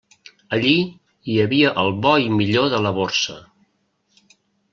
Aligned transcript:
Allí 0.55 0.71
hi 1.33 1.35
havia 1.43 1.73
el 1.81 1.93
bo 2.07 2.15
i 2.23 2.33
millor 2.39 2.73
de 2.73 2.81
la 2.87 2.93
Borsa. 2.97 3.37